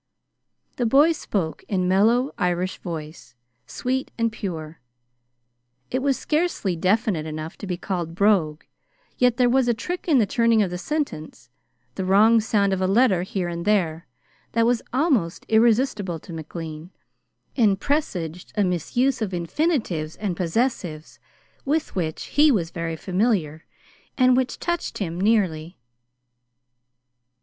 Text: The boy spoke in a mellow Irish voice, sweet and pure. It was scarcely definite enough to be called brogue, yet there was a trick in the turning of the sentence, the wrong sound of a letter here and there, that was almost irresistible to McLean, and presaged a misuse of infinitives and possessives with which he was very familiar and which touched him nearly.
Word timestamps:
The 0.77 0.87
boy 0.87 1.11
spoke 1.11 1.63
in 1.67 1.83
a 1.83 1.85
mellow 1.85 2.31
Irish 2.39 2.79
voice, 2.79 3.35
sweet 3.67 4.09
and 4.17 4.31
pure. 4.31 4.79
It 5.91 6.01
was 6.01 6.17
scarcely 6.17 6.75
definite 6.75 7.27
enough 7.27 7.55
to 7.59 7.67
be 7.67 7.77
called 7.77 8.15
brogue, 8.15 8.63
yet 9.19 9.37
there 9.37 9.47
was 9.47 9.67
a 9.67 9.75
trick 9.75 10.07
in 10.07 10.17
the 10.17 10.25
turning 10.25 10.63
of 10.63 10.71
the 10.71 10.77
sentence, 10.79 11.51
the 11.93 12.03
wrong 12.03 12.39
sound 12.41 12.73
of 12.73 12.81
a 12.81 12.87
letter 12.87 13.21
here 13.21 13.47
and 13.47 13.63
there, 13.63 14.07
that 14.53 14.65
was 14.65 14.81
almost 14.91 15.45
irresistible 15.49 16.17
to 16.17 16.33
McLean, 16.33 16.89
and 17.55 17.79
presaged 17.79 18.53
a 18.57 18.63
misuse 18.63 19.21
of 19.21 19.35
infinitives 19.35 20.15
and 20.15 20.35
possessives 20.35 21.19
with 21.63 21.95
which 21.95 22.23
he 22.23 22.51
was 22.51 22.71
very 22.71 22.95
familiar 22.95 23.65
and 24.17 24.35
which 24.35 24.57
touched 24.57 24.97
him 24.97 25.21
nearly. 25.21 25.77